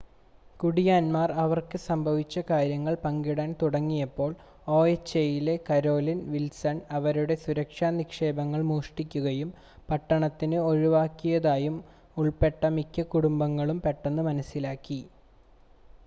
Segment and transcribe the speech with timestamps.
[0.59, 4.31] കുടിയാന്മാർ അവർക്ക് സംഭവിച്ച കാര്യങ്ങൾ പങ്കിടാൻ തുടങ്ങിയപ്പോൾ
[4.67, 9.51] ഒഎച്ച്എയിലെ കരോലിൻ വിൽസൺ അവരുടെ സുരക്ഷാ നിക്ഷേപങ്ങൾ മോഷ്ടിക്കുകയും
[9.89, 11.77] പട്ടണത്തിന് ഒഴിവാക്കിയതായും
[12.17, 15.01] ഉൾപ്പെട്ട മിക്ക കുടുംബങ്ങളും പെട്ടെന്ന് മനസ്സിലാക്കി